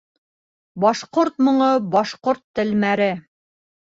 Башҡорт 0.85 1.35
моңо, 1.47 1.67
башҡорт 1.97 2.41
телмәре. 2.61 3.11